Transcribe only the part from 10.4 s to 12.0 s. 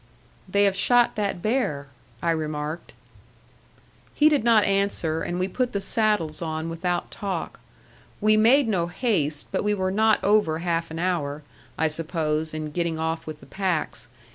half an hour, I